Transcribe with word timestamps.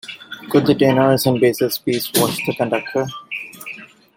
Could 0.49 0.65
the 0.65 0.73
tenors 0.73 1.27
and 1.27 1.39
basses 1.39 1.77
please 1.77 2.09
watch 2.15 2.43
the 2.47 2.55
conductor? 2.55 3.05